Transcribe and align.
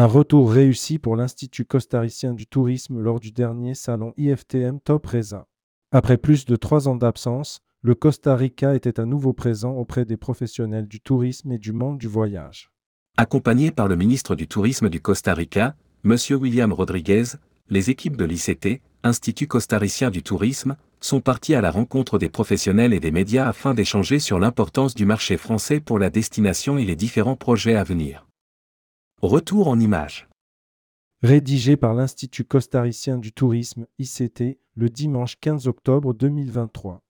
Un 0.00 0.06
retour 0.06 0.52
réussi 0.52 1.00
pour 1.00 1.16
l'Institut 1.16 1.64
costaricien 1.64 2.32
du 2.32 2.46
tourisme 2.46 3.00
lors 3.00 3.18
du 3.18 3.32
dernier 3.32 3.74
salon 3.74 4.14
IFTM 4.16 4.78
Top 4.78 5.04
Reza. 5.06 5.48
Après 5.90 6.18
plus 6.18 6.44
de 6.44 6.54
trois 6.54 6.86
ans 6.86 6.94
d'absence, 6.94 7.62
le 7.82 7.96
Costa 7.96 8.36
Rica 8.36 8.76
était 8.76 9.00
à 9.00 9.06
nouveau 9.06 9.32
présent 9.32 9.72
auprès 9.72 10.04
des 10.04 10.16
professionnels 10.16 10.86
du 10.86 11.00
tourisme 11.00 11.50
et 11.50 11.58
du 11.58 11.72
monde 11.72 11.98
du 11.98 12.06
voyage. 12.06 12.70
Accompagné 13.16 13.72
par 13.72 13.88
le 13.88 13.96
ministre 13.96 14.36
du 14.36 14.46
Tourisme 14.46 14.88
du 14.88 15.00
Costa 15.00 15.34
Rica, 15.34 15.74
M. 16.04 16.14
William 16.30 16.72
Rodriguez, 16.72 17.24
les 17.68 17.90
équipes 17.90 18.16
de 18.16 18.24
l'ICT, 18.24 18.80
Institut 19.02 19.48
costaricien 19.48 20.12
du 20.12 20.22
tourisme, 20.22 20.76
sont 21.00 21.20
partis 21.20 21.56
à 21.56 21.60
la 21.60 21.72
rencontre 21.72 22.20
des 22.20 22.28
professionnels 22.28 22.92
et 22.92 23.00
des 23.00 23.10
médias 23.10 23.48
afin 23.48 23.74
d'échanger 23.74 24.20
sur 24.20 24.38
l'importance 24.38 24.94
du 24.94 25.06
marché 25.06 25.36
français 25.36 25.80
pour 25.80 25.98
la 25.98 26.08
destination 26.08 26.78
et 26.78 26.84
les 26.84 26.94
différents 26.94 27.34
projets 27.34 27.74
à 27.74 27.82
venir. 27.82 28.27
Retour 29.22 29.66
en 29.66 29.80
images. 29.80 30.28
Rédigé 31.24 31.76
par 31.76 31.92
l'Institut 31.92 32.44
costaricien 32.44 33.18
du 33.18 33.32
tourisme 33.32 33.88
ICT 33.98 34.60
le 34.76 34.88
dimanche 34.88 35.40
15 35.40 35.66
octobre 35.66 36.14
2023. 36.14 37.02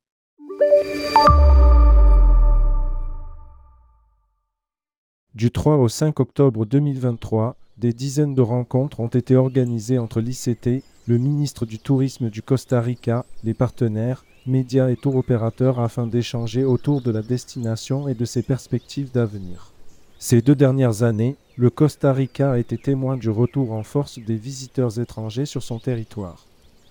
Du 5.34 5.50
3 5.50 5.76
au 5.76 5.88
5 5.88 6.18
octobre 6.18 6.64
2023, 6.64 7.58
des 7.76 7.92
dizaines 7.92 8.34
de 8.34 8.40
rencontres 8.40 9.00
ont 9.00 9.08
été 9.08 9.36
organisées 9.36 9.98
entre 9.98 10.22
l'ICT, 10.22 10.82
le 11.06 11.18
ministre 11.18 11.66
du 11.66 11.78
Tourisme 11.78 12.30
du 12.30 12.40
Costa 12.40 12.80
Rica, 12.80 13.26
les 13.44 13.52
partenaires, 13.52 14.24
médias 14.46 14.88
et 14.88 14.96
tour 14.96 15.16
opérateurs 15.16 15.78
afin 15.78 16.06
d'échanger 16.06 16.64
autour 16.64 17.02
de 17.02 17.10
la 17.10 17.20
destination 17.20 18.08
et 18.08 18.14
de 18.14 18.24
ses 18.24 18.42
perspectives 18.42 19.12
d'avenir. 19.12 19.74
Ces 20.20 20.42
deux 20.42 20.56
dernières 20.56 21.04
années, 21.04 21.36
le 21.56 21.70
Costa 21.70 22.12
Rica 22.12 22.50
a 22.50 22.58
été 22.58 22.76
témoin 22.76 23.16
du 23.16 23.30
retour 23.30 23.72
en 23.72 23.84
force 23.84 24.18
des 24.18 24.34
visiteurs 24.34 24.98
étrangers 24.98 25.46
sur 25.46 25.62
son 25.62 25.78
territoire. 25.78 26.44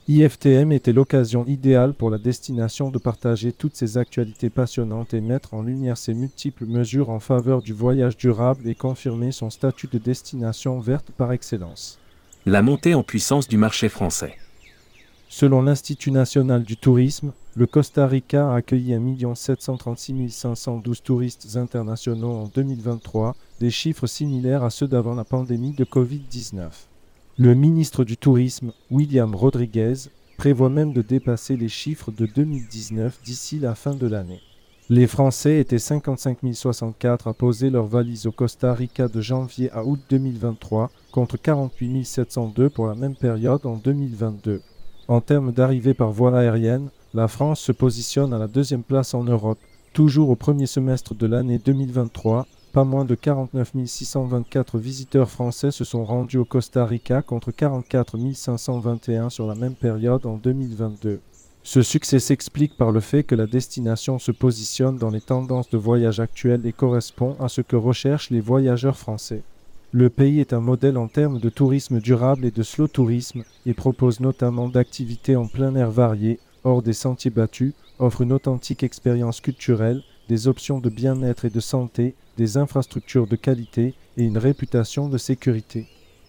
IFTM 0.07 0.71
était 0.71 0.93
l'occasion 0.93 1.45
idéale 1.45 1.93
pour 1.93 2.09
la 2.09 2.19
destination 2.19 2.89
de 2.89 2.97
partager 2.97 3.51
toutes 3.51 3.75
ses 3.75 3.97
actualités 3.97 4.49
passionnantes 4.49 5.13
et 5.13 5.19
mettre 5.19 5.53
en 5.53 5.61
lumière 5.61 5.97
ses 5.97 6.13
multiples 6.13 6.65
mesures 6.65 7.09
en 7.09 7.19
faveur 7.19 7.61
du 7.61 7.73
voyage 7.73 8.15
durable 8.15 8.69
et 8.69 8.75
confirmer 8.75 9.33
son 9.33 9.49
statut 9.49 9.87
de 9.87 9.97
destination 9.97 10.79
verte 10.79 11.11
par 11.11 11.33
excellence. 11.33 11.99
La 12.45 12.61
montée 12.61 12.93
en 12.93 13.03
puissance 13.03 13.49
du 13.49 13.57
marché 13.57 13.89
français. 13.89 14.37
Selon 15.27 15.61
l'Institut 15.61 16.11
national 16.11 16.63
du 16.63 16.77
tourisme, 16.77 17.33
le 17.57 17.65
Costa 17.65 18.05
Rica 18.05 18.51
a 18.51 18.57
accueilli 18.57 18.93
1 18.93 19.33
736 19.33 20.29
512 20.29 21.01
touristes 21.01 21.57
internationaux 21.57 22.33
en 22.33 22.51
2023, 22.53 23.35
des 23.59 23.71
chiffres 23.71 24.05
similaires 24.05 24.63
à 24.63 24.69
ceux 24.69 24.87
d'avant 24.87 25.15
la 25.15 25.23
pandémie 25.23 25.73
de 25.73 25.83
Covid-19. 25.83 26.69
Le 27.39 27.55
ministre 27.55 28.03
du 28.03 28.15
Tourisme, 28.15 28.73
William 28.91 29.33
Rodriguez, 29.33 29.95
prévoit 30.37 30.69
même 30.69 30.93
de 30.93 31.01
dépasser 31.01 31.57
les 31.57 31.67
chiffres 31.67 32.11
de 32.11 32.27
2019 32.27 33.21
d'ici 33.25 33.57
la 33.57 33.73
fin 33.73 33.95
de 33.95 34.05
l'année. 34.05 34.41
Les 34.89 35.07
Français 35.07 35.59
étaient 35.59 35.79
55 35.79 36.37
064 36.53 37.27
à 37.27 37.33
poser 37.33 37.71
leurs 37.71 37.87
valises 37.87 38.27
au 38.27 38.31
Costa 38.31 38.71
Rica 38.75 39.07
de 39.07 39.19
janvier 39.19 39.71
à 39.71 39.83
août 39.83 39.99
2023 40.11 40.91
contre 41.11 41.37
48 41.37 42.05
702 42.05 42.69
pour 42.69 42.85
la 42.85 42.93
même 42.93 43.15
période 43.15 43.65
en 43.65 43.77
2022. 43.77 44.61
En 45.07 45.21
termes 45.21 45.51
d'arrivée 45.51 45.95
par 45.95 46.11
voie 46.11 46.37
aérienne, 46.37 46.89
la 47.13 47.27
France 47.27 47.59
se 47.59 47.71
positionne 47.71 48.33
à 48.33 48.37
la 48.37 48.47
deuxième 48.47 48.83
place 48.83 49.13
en 49.13 49.23
Europe, 49.23 49.59
toujours 49.93 50.29
au 50.29 50.35
premier 50.35 50.65
semestre 50.65 51.15
de 51.15 51.25
l'année 51.27 51.59
2023 51.59 52.45
pas 52.77 52.83
moins 52.83 53.05
de 53.05 53.15
49 53.15 53.71
624 53.85 54.77
visiteurs 54.77 55.31
français 55.31 55.71
se 55.71 55.83
sont 55.83 56.05
rendus 56.05 56.37
au 56.37 56.45
Costa 56.45 56.85
Rica 56.85 57.23
contre 57.23 57.51
44 57.51 58.17
521 58.35 59.31
sur 59.31 59.47
la 59.47 59.55
même 59.55 59.73
période 59.73 60.27
en 60.27 60.37
2022. 60.37 61.19
Ce 61.63 61.81
succès 61.81 62.19
s'explique 62.19 62.77
par 62.77 62.91
le 62.91 62.99
fait 62.99 63.23
que 63.23 63.33
la 63.33 63.47
destination 63.47 64.19
se 64.19 64.31
positionne 64.31 64.97
dans 64.97 65.09
les 65.09 65.21
tendances 65.21 65.71
de 65.71 65.77
voyage 65.77 66.19
actuelles 66.19 66.67
et 66.67 66.71
correspond 66.71 67.35
à 67.39 67.49
ce 67.49 67.61
que 67.61 67.75
recherchent 67.75 68.29
les 68.29 68.41
voyageurs 68.41 68.97
français. 68.97 69.41
Le 69.91 70.11
pays 70.11 70.39
est 70.39 70.53
un 70.53 70.59
modèle 70.59 70.97
en 70.97 71.07
termes 71.07 71.39
de 71.39 71.49
tourisme 71.49 71.99
durable 71.99 72.45
et 72.45 72.51
de 72.51 72.61
slow 72.61 72.87
tourisme 72.87 73.43
et 73.65 73.73
propose 73.73 74.19
notamment 74.19 74.69
d'activités 74.69 75.35
en 75.35 75.47
plein 75.47 75.73
air 75.75 75.89
variées, 75.89 76.39
hors 76.63 76.81
des 76.81 76.93
sentiers 76.93 77.31
battus, 77.31 77.73
offre 77.99 78.21
une 78.21 78.33
authentique 78.33 78.83
expérience 78.83 79.41
culturelle, 79.41 80.03
des 80.29 80.47
options 80.47 80.79
de 80.79 80.89
bien-être 80.89 81.45
et 81.45 81.49
de 81.49 81.59
santé, 81.59 82.15
des 82.37 82.57
infrastructures 82.57 83.27
de 83.27 83.35
qualité 83.35 83.93
et 84.17 84.23
une 84.23 84.37
réputation 84.37 85.09
de 85.09 85.17
sécurité. 85.17 85.87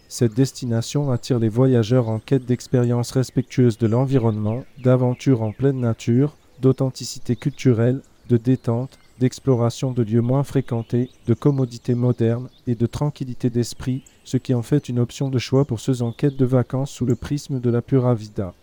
Cette 0.08 0.34
destination 0.34 1.10
attire 1.10 1.38
les 1.38 1.50
voyageurs 1.50 2.08
en 2.08 2.18
quête 2.18 2.46
d'expériences 2.46 3.10
respectueuses 3.10 3.76
de 3.76 3.86
l'environnement, 3.86 4.64
d'aventures 4.82 5.42
en 5.42 5.52
pleine 5.52 5.80
nature, 5.80 6.36
d'authenticité 6.60 7.36
culturelle, 7.36 8.00
de 8.30 8.38
détente, 8.38 8.98
d'exploration 9.18 9.92
de 9.92 10.02
lieux 10.02 10.22
moins 10.22 10.44
fréquentés, 10.44 11.10
de 11.26 11.34
commodités 11.34 11.94
modernes 11.94 12.48
et 12.66 12.74
de 12.74 12.86
tranquillité 12.86 13.50
d'esprit, 13.50 14.02
ce 14.24 14.36
qui 14.36 14.54
en 14.54 14.62
fait 14.62 14.88
une 14.88 14.98
option 14.98 15.28
de 15.28 15.38
choix 15.38 15.64
pour 15.64 15.80
ceux 15.80 16.02
en 16.02 16.12
quête 16.12 16.36
de 16.36 16.44
vacances 16.44 16.90
sous 16.90 17.04
le 17.04 17.16
prisme 17.16 17.60
de 17.60 17.70
la 17.70 17.82
Pura 17.82 18.14
Vida. 18.14 18.54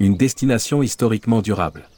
Une 0.00 0.16
destination 0.16 0.82
historiquement 0.82 1.40
durable. 1.40 1.88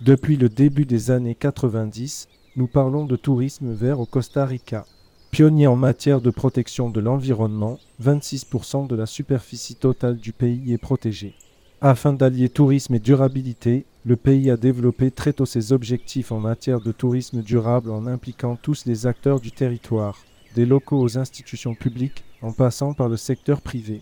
Depuis 0.00 0.38
le 0.38 0.48
début 0.48 0.86
des 0.86 1.10
années 1.10 1.34
90, 1.34 2.26
nous 2.56 2.66
parlons 2.66 3.04
de 3.04 3.16
tourisme 3.16 3.70
vert 3.70 4.00
au 4.00 4.06
Costa 4.06 4.46
Rica. 4.46 4.86
Pionnier 5.30 5.66
en 5.66 5.76
matière 5.76 6.22
de 6.22 6.30
protection 6.30 6.88
de 6.88 7.00
l'environnement, 7.00 7.78
26% 8.02 8.86
de 8.86 8.96
la 8.96 9.04
superficie 9.04 9.74
totale 9.74 10.16
du 10.16 10.32
pays 10.32 10.72
est 10.72 10.78
protégée. 10.78 11.34
Afin 11.82 12.14
d'allier 12.14 12.48
tourisme 12.48 12.94
et 12.94 12.98
durabilité, 12.98 13.84
le 14.06 14.16
pays 14.16 14.50
a 14.50 14.56
développé 14.56 15.10
très 15.10 15.34
tôt 15.34 15.44
ses 15.44 15.74
objectifs 15.74 16.32
en 16.32 16.40
matière 16.40 16.80
de 16.80 16.92
tourisme 16.92 17.42
durable 17.42 17.90
en 17.90 18.06
impliquant 18.06 18.56
tous 18.56 18.86
les 18.86 19.06
acteurs 19.06 19.40
du 19.40 19.52
territoire, 19.52 20.18
des 20.54 20.64
locaux 20.64 21.02
aux 21.02 21.18
institutions 21.18 21.74
publiques, 21.74 22.24
en 22.40 22.52
passant 22.52 22.94
par 22.94 23.10
le 23.10 23.18
secteur 23.18 23.60
privé. 23.60 24.00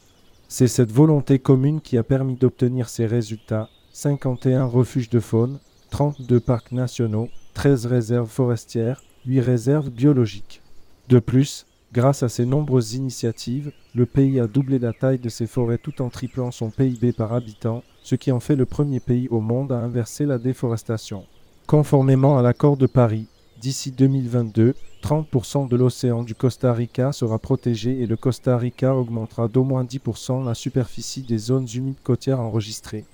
C'est 0.52 0.66
cette 0.66 0.90
volonté 0.90 1.38
commune 1.38 1.80
qui 1.80 1.96
a 1.96 2.02
permis 2.02 2.34
d'obtenir 2.34 2.88
ces 2.88 3.06
résultats 3.06 3.68
51 3.92 4.64
refuges 4.64 5.08
de 5.08 5.20
faune, 5.20 5.60
32 5.90 6.40
parcs 6.40 6.72
nationaux, 6.72 7.28
13 7.54 7.86
réserves 7.86 8.28
forestières, 8.28 9.00
8 9.26 9.40
réserves 9.42 9.90
biologiques. 9.90 10.60
De 11.08 11.20
plus, 11.20 11.66
grâce 11.92 12.24
à 12.24 12.28
ces 12.28 12.46
nombreuses 12.46 12.94
initiatives, 12.94 13.70
le 13.94 14.06
pays 14.06 14.40
a 14.40 14.48
doublé 14.48 14.80
la 14.80 14.92
taille 14.92 15.20
de 15.20 15.28
ses 15.28 15.46
forêts 15.46 15.78
tout 15.78 16.02
en 16.02 16.08
triplant 16.08 16.50
son 16.50 16.70
PIB 16.70 17.12
par 17.12 17.32
habitant, 17.32 17.84
ce 18.02 18.16
qui 18.16 18.32
en 18.32 18.40
fait 18.40 18.56
le 18.56 18.66
premier 18.66 18.98
pays 18.98 19.28
au 19.28 19.40
monde 19.40 19.70
à 19.70 19.78
inverser 19.78 20.26
la 20.26 20.38
déforestation. 20.38 21.26
Conformément 21.68 22.36
à 22.36 22.42
l'accord 22.42 22.76
de 22.76 22.88
Paris, 22.88 23.28
d'ici 23.60 23.92
2022, 23.92 24.74
30% 25.02 25.68
de 25.68 25.76
l'océan 25.76 26.22
du 26.22 26.34
Costa 26.34 26.72
Rica 26.72 27.12
sera 27.12 27.38
protégé 27.38 28.00
et 28.00 28.06
le 28.06 28.16
Costa 28.16 28.56
Rica 28.58 28.94
augmentera 28.94 29.48
d'au 29.48 29.64
moins 29.64 29.84
10% 29.84 30.44
la 30.44 30.54
superficie 30.54 31.22
des 31.22 31.38
zones 31.38 31.66
humides 31.74 32.00
côtières 32.02 32.40
enregistrées. 32.40 33.04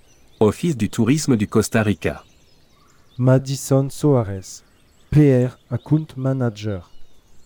Office 0.40 0.76
du 0.76 0.90
tourisme 0.90 1.36
du 1.36 1.48
Costa 1.48 1.82
Rica. 1.82 2.22
Madison 3.18 3.88
Soares, 3.88 4.62
PR 5.10 5.56
Account 5.70 6.08
Manager, 6.16 6.90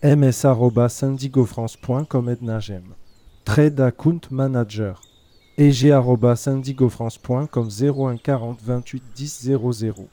ms.syndigofrance.com 0.03 2.29
Ednagem, 2.29 2.83
Trade 3.45 3.79
Account 3.79 4.21
Manager, 4.31 4.99
eg.syndigofrance.com 5.57 7.69
01 7.69 8.17
40 8.17 8.57
28 8.61 9.03
10 9.15 9.57
00. 9.57 10.09